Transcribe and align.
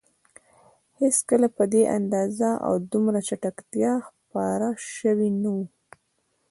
هېڅکله 0.99 1.47
په 1.57 1.63
دې 1.73 1.83
اندازه 1.97 2.49
او 2.67 2.73
دومره 2.91 3.19
چټکتیا 3.27 3.93
خپاره 4.07 4.67
شوي 4.95 5.29
نه 5.41 5.49
وو. 5.55 5.65